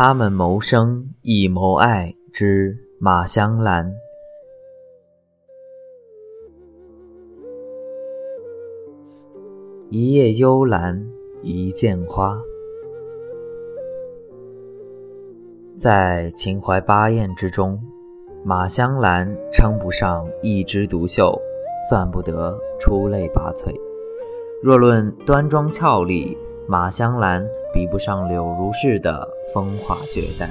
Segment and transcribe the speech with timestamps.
[0.00, 3.92] 他们谋生亦谋爱之马香兰。
[9.90, 11.04] 一夜幽兰，
[11.42, 12.40] 一见花。
[15.76, 17.82] 在秦淮八艳之中，
[18.44, 21.36] 马香兰称不上一枝独秀，
[21.90, 23.74] 算不得出类拔萃。
[24.62, 27.44] 若论端庄俏丽，马香兰
[27.74, 30.48] 比不上柳如是的风华绝代；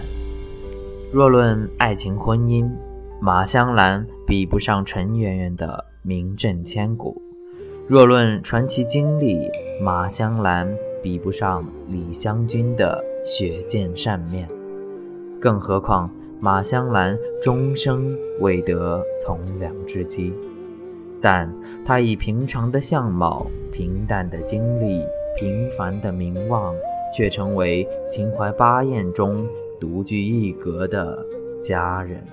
[1.12, 2.70] 若论爱情婚姻，
[3.22, 7.22] 马香兰比不上陈圆圆的名震千古。
[7.88, 9.50] 若论传奇经历，
[9.82, 10.68] 马香兰
[11.02, 14.48] 比不上李香君的血溅扇面，
[15.40, 20.34] 更何况马香兰终生未得从良之机。
[21.22, 21.52] 但
[21.86, 25.02] 她以平常的相貌、平淡的经历、
[25.38, 26.76] 平凡的名望，
[27.14, 29.48] 却成为秦淮八艳中
[29.80, 31.26] 独具一格的
[31.62, 32.24] 佳人。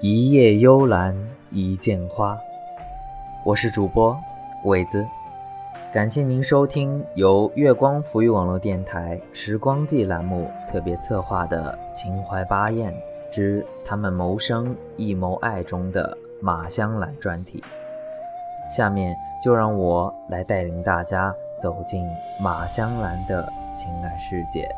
[0.00, 1.16] 一夜幽兰，
[1.50, 2.38] 一见花。
[3.44, 4.16] 我是主播
[4.64, 5.04] 伟子，
[5.92, 12.94] 感谢您收听由月光浮语网络电台《时光记》栏目特别策划的《秦淮八艳
[13.32, 17.62] 之他们谋生亦谋爱》中的马香兰专题。
[18.70, 22.04] 下面就让我来带领大家走进
[22.40, 24.68] 马香兰的情感世界。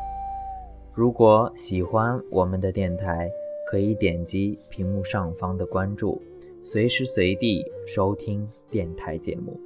[0.93, 3.29] 如果喜欢我们的电台，
[3.69, 6.21] 可以点击屏幕上方的关注，
[6.63, 9.59] 随时随地收听电台节目。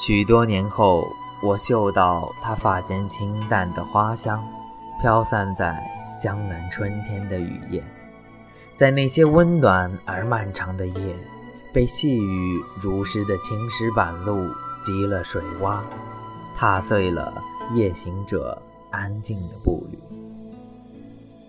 [0.00, 1.04] 许多年后，
[1.42, 4.42] 我嗅到她发间清淡的花香，
[5.02, 5.78] 飘散在
[6.18, 7.84] 江南春天的雨夜。
[8.74, 11.14] 在那些温暖而漫长的夜，
[11.70, 14.48] 被细雨如湿的青石板路
[14.82, 15.80] 积了水洼，
[16.56, 17.34] 踏碎了
[17.74, 19.98] 夜行者安静的步履。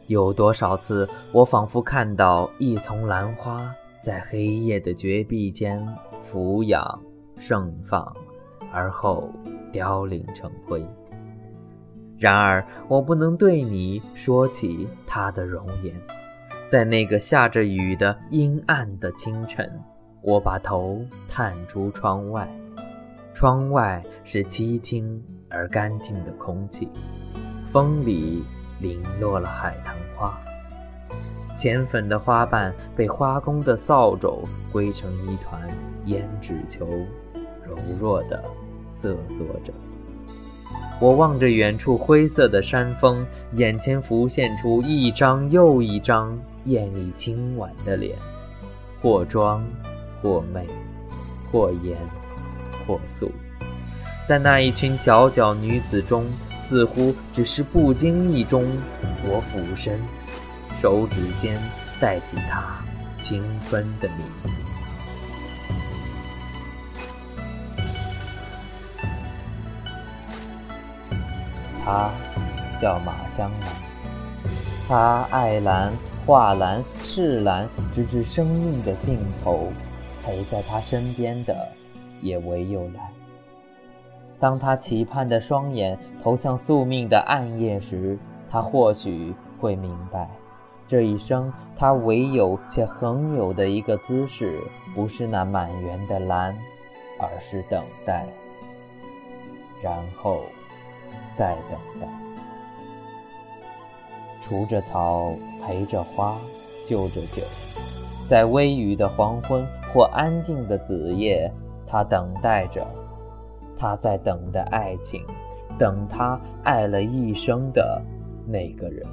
[0.08, 3.74] 有多少次，我仿佛看到一丛兰花
[4.04, 5.82] 在黑夜的绝壁间
[6.30, 7.00] 俯仰
[7.40, 8.14] 盛放。
[8.72, 9.30] 而后
[9.72, 10.86] 凋零成灰。
[12.18, 15.94] 然而，我不能对你说起她的容颜。
[16.70, 19.70] 在那个下着雨的阴暗的清晨，
[20.22, 22.48] 我把头探出窗外，
[23.34, 26.88] 窗外是凄清而干净的空气，
[27.74, 28.44] 风里
[28.80, 30.40] 零落了海棠花，
[31.58, 35.68] 浅粉的花瓣被花工的扫帚归成一团
[36.06, 36.86] 胭脂球，
[37.68, 38.42] 柔弱的。
[39.02, 39.74] 瑟缩着，
[41.00, 48.16] 我望着远处灰色的山峰，眼前浮现出一张又一张艳丽清婉的脸，
[49.02, 49.66] 或妆，
[50.22, 50.68] 或媚，
[51.52, 51.98] 或颜，
[52.86, 53.32] 或素。
[54.28, 56.26] 在那一群皎皎女子中，
[56.60, 58.64] 似乎只是不经意中，
[59.26, 60.00] 我俯身，
[60.80, 61.60] 手指间
[62.00, 62.80] 带起她
[63.20, 64.71] 清芬的名字。
[71.84, 72.12] 他
[72.80, 73.70] 叫马香兰，
[74.88, 75.92] 他爱兰、
[76.26, 79.68] 画兰、是兰，直至生命的尽头，
[80.24, 81.68] 陪在他身边的
[82.22, 83.08] 也唯有兰。
[84.40, 88.18] 当他期盼的双眼投向宿命的暗夜时，
[88.50, 90.30] 他或许会明白，
[90.88, 94.60] 这一生他唯有且恒有的一个姿势，
[94.94, 96.56] 不是那满园的兰，
[97.20, 98.26] 而是等待，
[99.82, 100.42] 然后。
[101.36, 102.08] 在等待，
[104.44, 105.34] 除着草，
[105.66, 106.36] 陪着花，
[106.88, 107.42] 就着酒，
[108.30, 111.52] 在微雨的黄昏或安静的子夜，
[111.88, 112.86] 他等待着，
[113.78, 115.26] 他在等待爱情，
[115.78, 118.02] 等他爱了一生的
[118.46, 119.06] 那个人。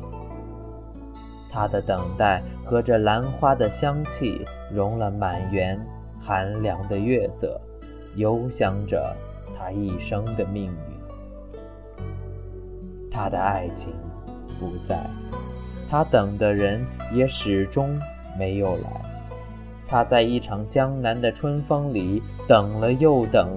[1.51, 5.81] 他的等待和这兰花的香气，融了满园
[6.21, 7.59] 寒凉的月色，
[8.17, 9.17] 幽香着
[9.57, 10.88] 他一生的命运。
[13.19, 13.89] 他的爱情
[14.61, 14.97] 不在，
[15.91, 17.99] 他等的人也始终
[18.39, 18.93] 没有来。
[19.89, 23.49] 他在一场江南的春风里等了又等，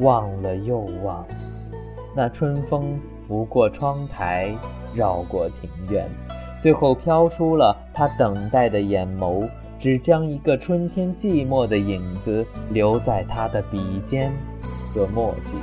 [0.00, 1.26] 望了又望。
[2.14, 2.94] 那春风
[3.26, 4.54] 拂过窗台，
[4.94, 6.06] 绕过庭院，
[6.60, 9.48] 最后飘出了他等待的眼眸，
[9.80, 14.30] 只将一个春天寂寞的影子留在他的笔尖
[14.92, 15.54] 和墨迹。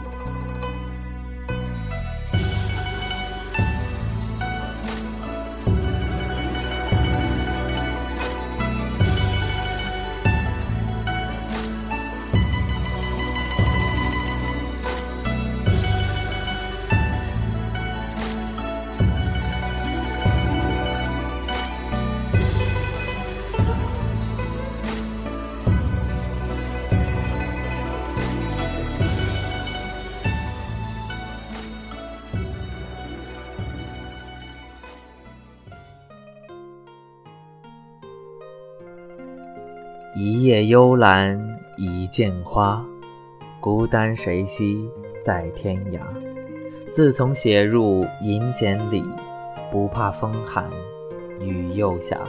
[40.15, 41.42] 一叶幽兰
[41.75, 42.86] 一见花，
[43.60, 44.88] 孤单谁惜
[45.24, 46.01] 在天涯？
[46.94, 49.04] 自从写入银笺里，
[49.71, 50.69] 不怕风寒
[51.42, 52.21] 雨又下。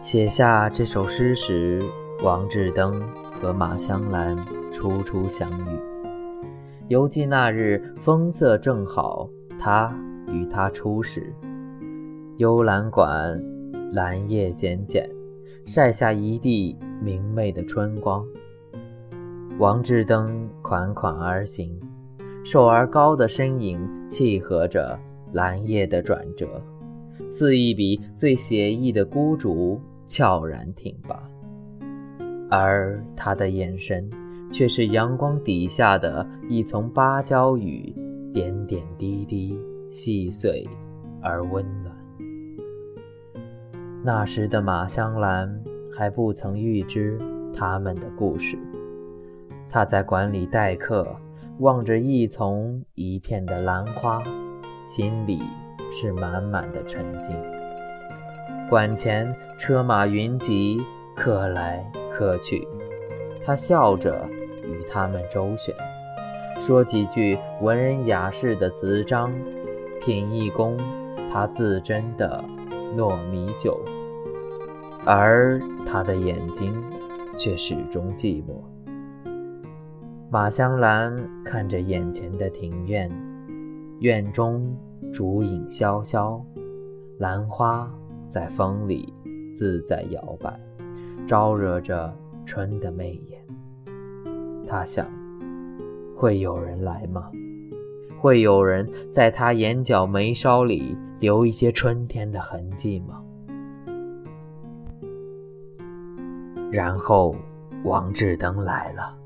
[0.00, 1.82] 写下这首诗时，
[2.22, 3.02] 王志登
[3.32, 4.36] 和马香兰
[4.72, 5.76] 初初相遇。
[6.86, 9.28] 犹记那日风色正好，
[9.58, 9.92] 他
[10.28, 11.34] 与她初识。
[12.36, 13.42] 幽兰馆，
[13.90, 15.10] 兰叶简简。
[15.64, 18.24] 晒下一地明媚的春光。
[19.58, 21.78] 王志登款款而行，
[22.44, 23.78] 瘦而高的身影
[24.08, 24.98] 契合着
[25.32, 26.60] 蓝叶的转折，
[27.30, 31.22] 似一笔最写意的孤竹悄然挺拔。
[32.50, 34.10] 而他的眼神，
[34.50, 37.94] 却是阳光底下的一丛芭蕉雨，
[38.34, 39.56] 点点滴滴，
[39.90, 40.68] 细碎
[41.22, 41.64] 而温。
[44.04, 45.62] 那时的马香兰
[45.96, 47.16] 还不曾预知
[47.56, 48.58] 他们的故事。
[49.70, 51.06] 她在馆里待客，
[51.60, 54.20] 望着一丛一片的兰花，
[54.88, 55.40] 心里
[55.92, 57.30] 是满满的沉静。
[58.68, 60.82] 馆前车马云集，
[61.14, 62.66] 客来客去，
[63.46, 64.28] 他笑着
[64.64, 65.72] 与他们周旋，
[66.66, 69.32] 说几句文人雅士的词章，
[70.00, 70.76] 品一功
[71.32, 72.42] 他自斟的。
[72.96, 73.80] 糯米酒，
[75.04, 76.72] 而他的眼睛
[77.38, 78.62] 却始终寂寞。
[80.30, 83.10] 马香兰看着眼前的庭院，
[84.00, 84.74] 院中
[85.12, 86.42] 竹影萧萧，
[87.18, 87.92] 兰花
[88.28, 89.12] 在风里
[89.54, 90.58] 自在摇摆，
[91.26, 92.14] 招惹着
[92.46, 93.40] 春的媚眼。
[94.66, 95.06] 他想，
[96.16, 97.30] 会有人来吗？
[98.18, 100.96] 会有人在他眼角眉梢里？
[101.22, 103.22] 留一些春天的痕迹吗？
[106.68, 107.32] 然后
[107.84, 109.16] 王志登来了。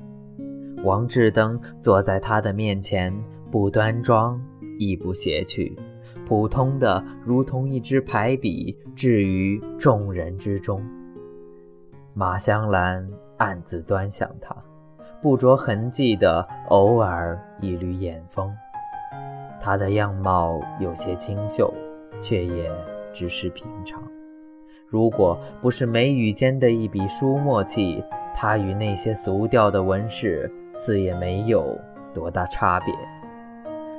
[0.83, 3.11] 王志登坐在他的面前，
[3.49, 4.39] 不端庄，
[4.77, 5.75] 亦不邪趣，
[6.27, 10.79] 普通的如同一支排笔，置于众人之中。
[12.13, 14.55] 马香兰暗自端详他，
[15.19, 18.55] 不着痕迹的偶尔一缕眼风。
[19.59, 21.73] 他的样貌有些清秀。
[22.19, 22.71] 却也
[23.13, 24.01] 只是平常。
[24.87, 28.03] 如果不是眉宇间的一笔书墨气，
[28.35, 31.77] 他与那些俗调的文士似也没有
[32.13, 32.93] 多大差别。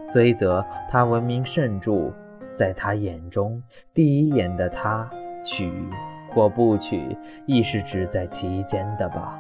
[0.07, 2.11] 虽则他闻名甚著，
[2.55, 5.11] 在他眼中，第一眼的他，
[5.45, 5.71] 娶
[6.31, 9.39] 或不娶，亦是只在其间的吧。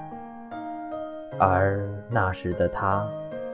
[1.39, 3.09] 而那时的他，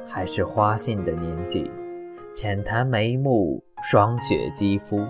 [0.09, 1.71] 还是花信的年纪，
[2.35, 3.63] 浅谈眉目。
[3.87, 5.07] 霜雪肌肤，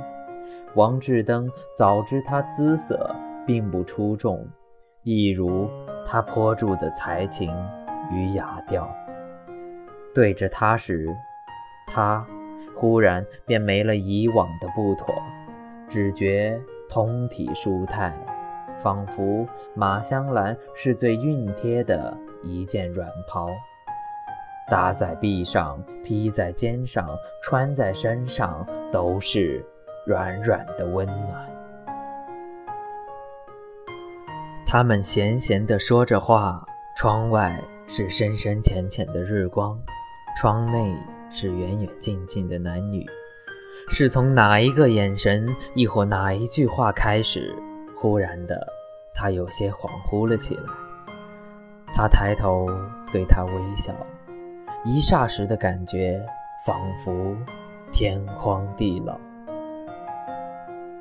[0.75, 3.15] 王志登早知他姿色
[3.47, 4.45] 并不出众，
[5.05, 5.71] 一如
[6.05, 7.55] 他颇著的才情
[8.11, 8.93] 与雅调。
[10.13, 11.07] 对着他时，
[11.87, 12.27] 他
[12.75, 15.15] 忽然便没了以往的不妥，
[15.89, 18.13] 只觉通体舒泰，
[18.83, 22.13] 仿佛马香兰是最熨贴的
[22.43, 23.49] 一件软袍。
[24.71, 27.09] 搭在臂上，披在肩上，
[27.43, 29.65] 穿在身上，都是
[30.07, 31.51] 软软的温暖。
[34.67, 36.67] 他们闲闲地说着话，
[36.97, 39.79] 窗外是深深浅浅的日光，
[40.37, 40.97] 窗内
[41.31, 43.07] 是远远近近的男女。
[43.91, 47.55] 是从哪一个眼神，亦或哪一句话开始，
[47.97, 48.67] 忽然的，
[49.15, 50.63] 他有些恍惚了起来。
[51.95, 52.67] 他抬头
[53.13, 53.95] 对他微笑。
[54.87, 56.23] 一霎时的感觉，
[56.67, 57.35] 仿佛
[57.91, 59.19] 天荒地老。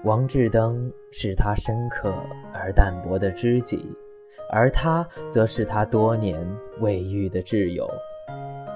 [0.03, 2.13] 王志登是他深刻
[2.53, 3.85] 而淡薄的知己，
[4.49, 6.39] 而他则是他多年
[6.79, 7.85] 未遇的挚友。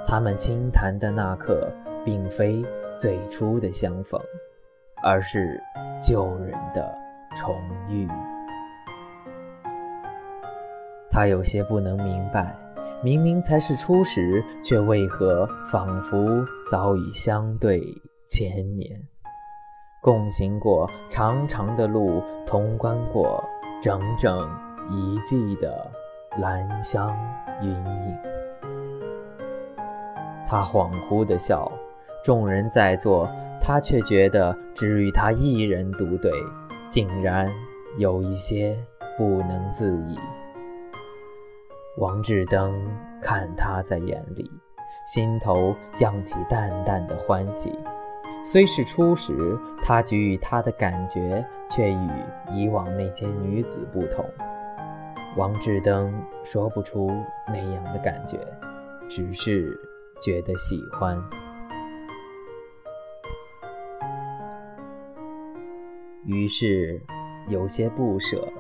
[0.06, 1.72] 他们轻谈的那刻，
[2.04, 2.62] 并非
[2.98, 4.20] 最初的相逢，
[5.02, 5.58] 而是
[6.02, 6.94] 旧人的
[7.38, 7.56] 重
[7.90, 8.10] 遇。
[11.10, 12.54] 他有些不能明白，
[13.04, 17.82] 明明才是初识，却为何仿佛早已相对
[18.28, 19.00] 千年，
[20.02, 23.44] 共行过长长的路，同观过
[23.82, 24.50] 整整
[24.90, 25.92] 一季的
[26.40, 27.16] 兰香
[27.62, 28.18] 云影。
[30.48, 31.72] 他恍惚的笑，
[32.24, 33.30] 众人在座，
[33.62, 36.32] 他却觉得只与他一人独对，
[36.90, 37.48] 竟然
[38.00, 38.76] 有一些
[39.18, 40.18] 不能自已。
[41.98, 42.74] 王志登
[43.22, 44.52] 看他在眼里，
[45.08, 47.72] 心头漾起淡淡的欢喜。
[48.46, 52.10] 虽是初识，他给予他的感觉却与
[52.54, 54.24] 以往那些女子不同。
[55.36, 56.14] 王志登
[56.44, 57.10] 说不出
[57.48, 58.40] 那样的感觉，
[59.10, 59.78] 只是。
[60.20, 61.16] 觉得喜欢，
[66.26, 67.00] 于是
[67.50, 68.52] 有些不舍。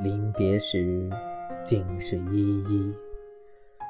[0.00, 1.10] 临别时，
[1.64, 2.94] 竟是依依。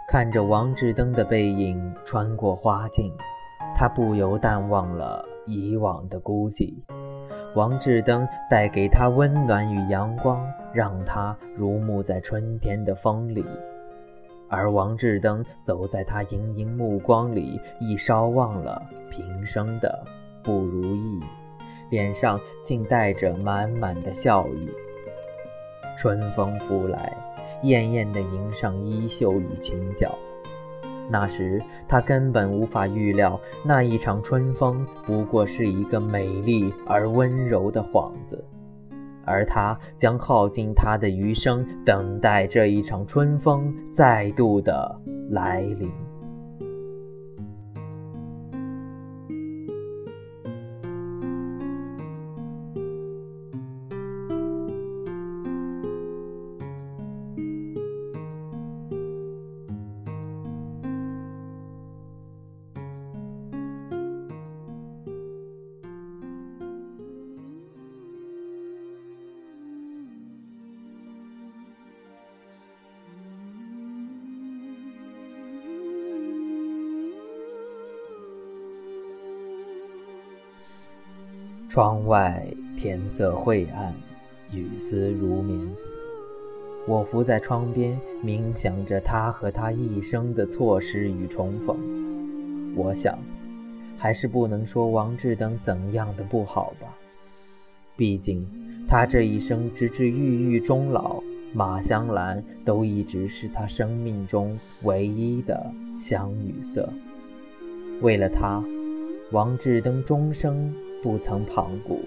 [0.09, 3.13] 看着王志登的背影穿过花径，
[3.77, 6.75] 他不由淡忘了以往的孤寂。
[7.55, 13.45] 王志登带给他温暖与阳光，让他如沐在春天的风里。
[14.49, 20.05] 而王志登走在他盈盈目光里，亦稍忘了平生的
[20.43, 21.21] 不如意，
[21.91, 24.69] 脸上竟带着满满的笑意。
[25.99, 27.15] 春风拂来，
[27.63, 30.11] 艳艳地迎上衣袖与裙角。
[31.11, 38.45] 那时他根本无法预料，那一场春风不过是一个美丽而温柔的幌子。
[39.25, 45.01] 而他将耗尽他的余生，等待这一场春风再度的
[45.31, 45.91] 来临。
[81.73, 82.47] 窗外
[82.79, 83.95] 天色晦暗，
[84.53, 85.59] 雨丝如绵。
[86.87, 92.75] 我伏在窗边，冥想着他和他一生的错失与重逢。
[92.77, 93.19] 我想，
[93.97, 96.95] 还是不能说王志登怎样的不好吧。
[97.97, 98.47] 毕竟，
[98.87, 101.23] 他这一生直至郁郁终老，
[101.55, 106.87] 马香兰都一直是他生命中唯一的香女色。
[108.03, 108.63] 为了他，
[109.31, 110.71] 王志登终生。
[111.03, 112.01] 不曾旁顾，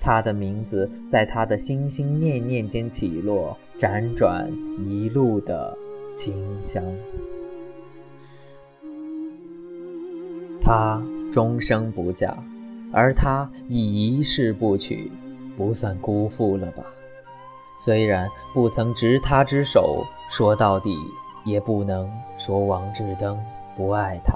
[0.00, 5.76] 他的名字在他的心心念念间起落，辗转一路的
[6.16, 6.82] 清香。
[10.62, 11.00] 他
[11.32, 12.36] 终生不嫁，
[12.92, 15.10] 而他亦一世不娶，
[15.56, 16.84] 不算辜负了吧？
[17.78, 20.96] 虽然不曾执他之手，说到底
[21.44, 23.38] 也不能说王志登
[23.76, 24.34] 不爱他，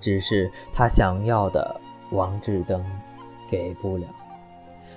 [0.00, 1.80] 只是他想要的。
[2.14, 2.80] 王志登
[3.50, 4.06] 给不了，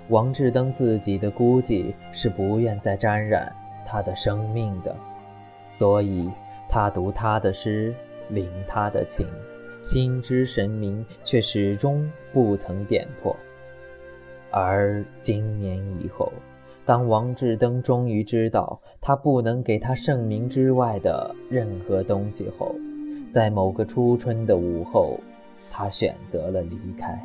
[0.08, 3.52] 王志登自己的估计是不愿再沾染
[3.84, 4.94] 他的生命的，
[5.68, 6.30] 所以
[6.68, 7.92] 他读他的诗，
[8.28, 9.26] 领他的情，
[9.82, 13.34] 心知神明，却始终不曾点破。
[14.52, 16.32] 而今年以后，
[16.86, 22.76] 当王志登终于知道他不能给他盛名之外的任何东西后，
[23.34, 25.18] 在某个初春的午后。
[25.78, 27.24] 他选择了离开。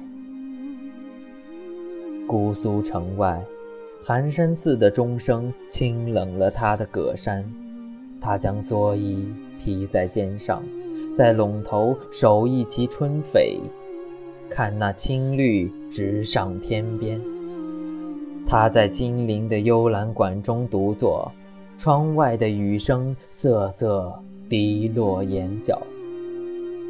[2.27, 3.43] 姑苏城外，
[4.05, 7.43] 寒山寺的钟声清冷了他的葛衫。
[8.22, 9.25] 他将蓑衣
[9.63, 10.62] 披在肩上，
[11.17, 13.57] 在陇头守一骑春翡，
[14.51, 17.19] 看那青绿直上天边。
[18.48, 21.31] 他在金陵的幽兰馆中独坐，
[21.79, 24.13] 窗外的雨声瑟瑟
[24.48, 25.81] 滴落眼角。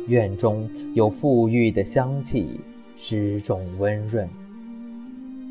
[0.08, 2.60] 院中有馥郁的香气，
[2.98, 4.28] 湿重温润。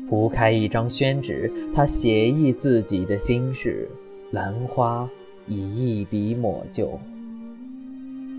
[0.09, 3.87] 铺开一张宣纸，他写意自己的心事，
[4.31, 5.09] 兰花
[5.47, 5.55] 已
[6.01, 6.99] 一笔抹就。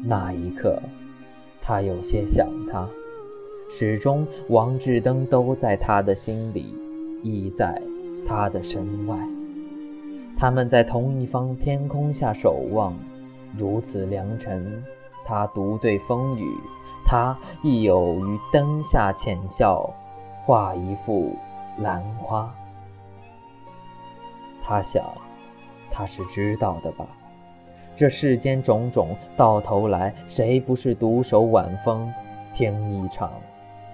[0.04, 0.80] 那一刻，
[1.60, 2.88] 他有些想他。
[3.72, 6.66] 始终，王志登都在他的心里，
[7.24, 7.82] 亦在
[8.26, 9.18] 他的身外。
[10.36, 12.96] 他们在同一方天空下守望，
[13.58, 14.82] 如此良辰，
[15.24, 16.54] 他独对风雨，
[17.06, 19.88] 他亦有于灯下浅笑，
[20.44, 21.34] 画一幅
[21.78, 22.54] 兰花。
[24.62, 25.02] 他想，
[25.90, 27.06] 他是知道的吧？
[27.96, 32.12] 这世间种种，到头来谁不是独守晚风，
[32.52, 33.32] 听一场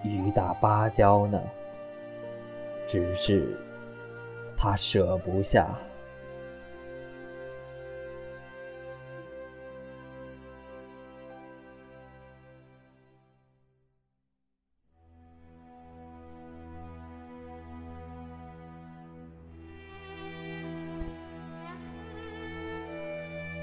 [0.03, 1.41] 雨打芭蕉呢？
[2.89, 3.57] 只是
[4.57, 5.69] 他舍不下。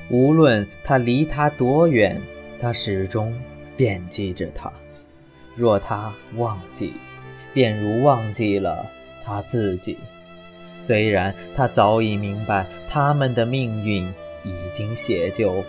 [0.10, 2.22] 无论他离他多远，
[2.62, 3.34] 他始终
[3.76, 4.72] 惦记着他。
[5.56, 6.94] 若他忘记，
[7.54, 8.86] 便如忘记了
[9.26, 9.98] 他自己。
[10.80, 14.06] 虽然他早已明白他们的命运
[14.46, 15.64] 已经写就，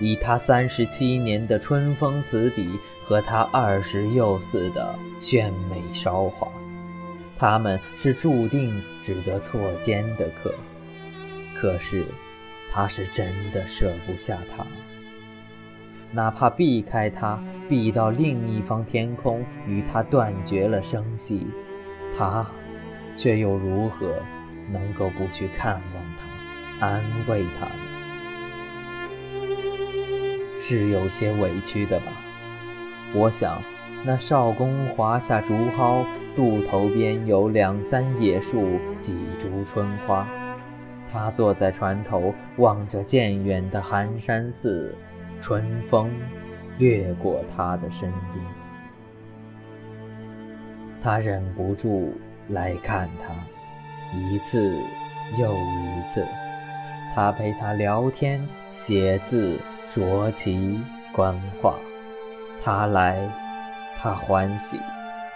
[0.00, 2.68] 以他三十七年的春风词笔
[3.04, 6.48] 和他二十幼岁的炫美韶华，
[7.38, 10.52] 他们是注定只得错肩的客。
[11.54, 12.04] 可是。
[12.76, 14.66] 他是真的舍不下他，
[16.12, 21.46] 哪怕避开他，避到另一方天空，与他断绝了声息，
[22.14, 22.46] 他
[23.16, 24.16] 却又如何
[24.70, 26.04] 能够不去看望
[26.78, 27.72] 他，安慰他呢？
[30.60, 32.12] 是有些委屈的吧？
[33.14, 33.62] 我想，
[34.04, 40.28] 那少公华下竹蒿，渡头边有两三野树，几株春花。
[41.16, 44.94] 他坐在船头，望着渐远的寒山寺，
[45.40, 46.10] 春风
[46.78, 48.44] 掠过他的身边，
[51.02, 52.12] 他忍不住
[52.48, 53.32] 来看他，
[54.16, 54.76] 一次
[55.38, 56.24] 又一次。
[57.14, 59.58] 他陪他聊天、写字、
[59.90, 60.78] 着棋、
[61.12, 61.74] 观画。
[62.62, 63.16] 他来，
[63.98, 64.78] 他欢喜，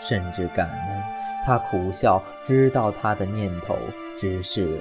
[0.02, 1.02] 甚至感恩；
[1.46, 3.74] 他苦笑，知道他的念头
[4.18, 4.78] 只是。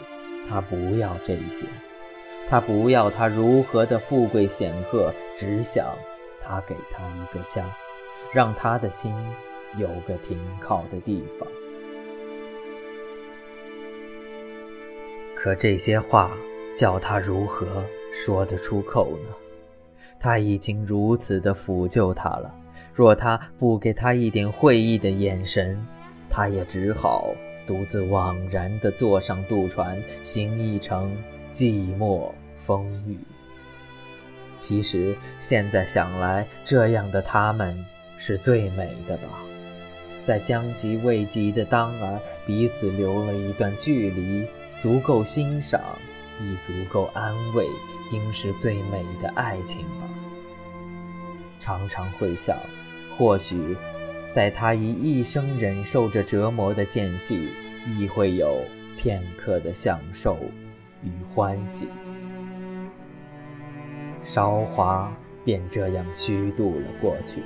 [0.49, 1.65] 他不要这些，
[2.49, 5.95] 他不要他如何的富贵显赫，只想
[6.41, 7.63] 他给他一个家，
[8.33, 9.13] 让他的心
[9.77, 11.47] 有个停靠的地方。
[15.35, 16.31] 可这些话
[16.75, 17.67] 叫他如何
[18.25, 19.35] 说得出口呢？
[20.19, 22.53] 他已经如此的抚救他了，
[22.93, 25.79] 若他不给他一点会意的眼神，
[26.29, 27.33] 他也只好。
[27.69, 31.15] 独自惘然地坐上渡船，行一程
[31.53, 32.32] 寂寞
[32.65, 33.19] 风雨。
[34.60, 37.86] 其实现在想来，这样的他们
[38.17, 39.29] 是最美的吧？
[40.25, 44.47] 在将及未及的当儿，彼此留了一段距离，
[44.79, 45.79] 足够欣赏，
[46.41, 47.67] 亦足够安慰，
[48.12, 50.10] 应是最美的爱情吧。
[51.60, 52.58] 常常会想，
[53.15, 53.77] 或许。
[54.39, 57.49] 在他以一生忍受着折磨的间隙，
[57.97, 58.63] 亦会有
[58.97, 60.38] 片刻的享受
[61.04, 61.89] 与欢喜。
[64.23, 67.43] 韶华便这样虚度了过去，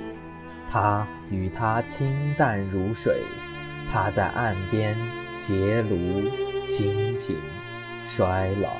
[0.70, 3.22] 他与他清淡如水，
[3.92, 4.96] 他在岸边
[5.40, 6.30] 结庐
[6.64, 7.36] 清贫
[8.06, 8.70] 衰老，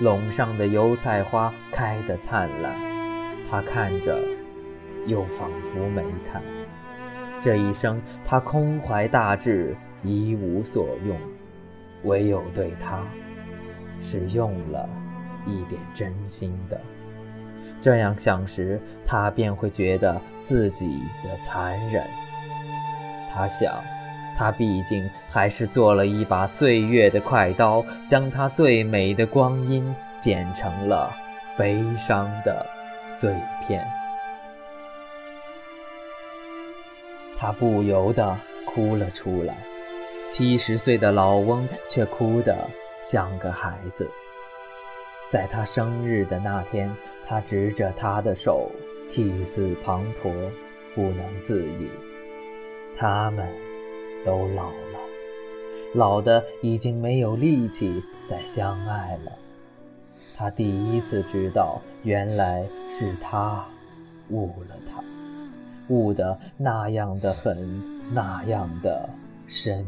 [0.00, 2.74] 垄上的油菜花开得灿烂，
[3.50, 4.18] 他看着，
[5.06, 6.42] 又仿佛没看。
[7.46, 11.16] 这一生，他空怀大志，一无所用，
[12.02, 13.04] 唯有对他，
[14.02, 14.88] 是用了
[15.46, 16.76] 一点真心的。
[17.80, 20.88] 这样想时，他便会觉得自己
[21.22, 22.04] 的残忍。
[23.32, 23.80] 他想，
[24.36, 31.12] 他毕竟还是做了一把岁月的快刀，将他最美的光阴剪成了
[31.56, 32.66] 悲伤的
[33.08, 33.32] 碎
[33.64, 33.86] 片。
[37.38, 39.56] 他不由得哭了出来，
[40.28, 42.68] 七十岁的老翁却哭得
[43.04, 44.08] 像个孩子。
[45.28, 46.90] 在他生日的那天，
[47.26, 48.70] 他执着他的手，
[49.12, 50.32] 涕泗滂沱，
[50.94, 51.88] 不能自已。
[52.96, 53.46] 他们
[54.24, 55.00] 都老了，
[55.94, 59.32] 老的已经没有力气再相爱了。
[60.36, 62.64] 他第一次知道，原来
[62.98, 63.64] 是他
[64.30, 65.02] 误了他。
[65.88, 69.08] 悟得那样的狠，那样的
[69.46, 69.84] 深。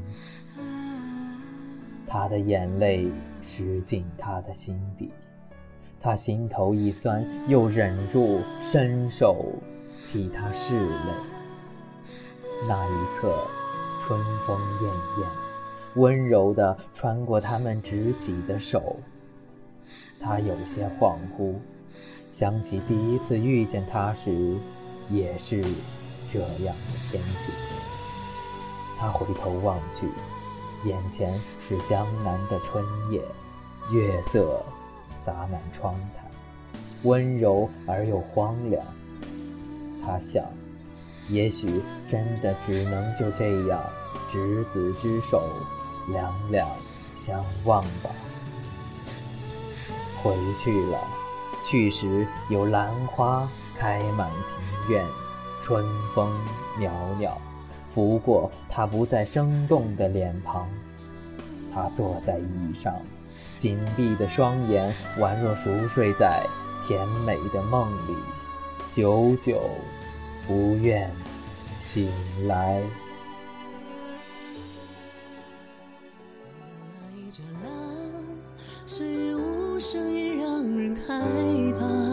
[2.06, 3.06] 他的眼泪
[3.42, 5.10] 湿进他的心底，
[6.00, 9.44] 他心头一酸，又忍住伸手
[10.10, 11.12] 替他拭泪。
[12.66, 13.46] 那一刻，
[14.00, 15.28] 春风艳艳，
[15.96, 18.96] 温柔地穿过他们执起的手。
[20.20, 21.54] 他有些恍惚，
[22.32, 24.56] 想起第一次遇见他时，
[25.10, 25.62] 也是
[26.32, 27.52] 这样的天气。
[28.98, 30.08] 他回头望去，
[30.84, 33.22] 眼前是江南的春夜，
[33.90, 34.64] 月色
[35.24, 36.28] 洒满窗台，
[37.04, 38.84] 温柔而又荒凉。
[40.04, 40.44] 他想，
[41.28, 43.80] 也许真的只能就这样
[44.30, 45.42] 执子之手，
[46.08, 46.68] 两两
[47.14, 48.10] 相望吧。
[50.20, 50.98] 回去了，
[51.64, 55.06] 去时有兰花开满庭院，
[55.62, 56.30] 春风
[56.78, 57.38] 袅袅，
[57.94, 60.68] 拂过他不再生动的脸庞。
[61.72, 62.94] 他坐在椅上，
[63.56, 66.44] 紧闭的双眼宛若熟睡在
[66.86, 68.14] 甜美的梦里，
[68.90, 69.60] 久久。
[70.46, 71.10] 不愿
[71.82, 72.10] 醒
[72.46, 72.82] 来。
[78.86, 81.20] 岁月无声也让人害
[81.78, 82.07] 怕。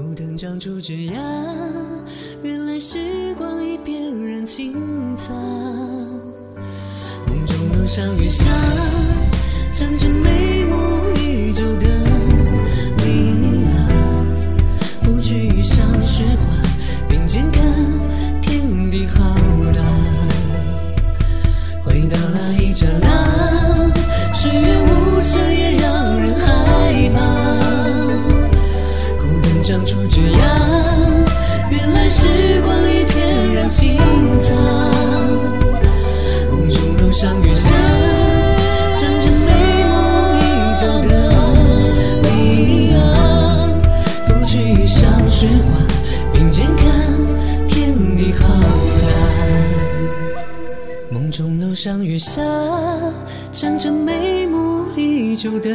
[0.00, 1.12] 枯藤长出枝桠，
[2.42, 4.72] 原来时光已翩然青
[5.14, 5.34] 草。
[7.26, 8.46] 梦中楼上月下，
[9.74, 10.74] 站着眉目
[11.16, 11.86] 依旧的
[55.42, 55.69] 旧的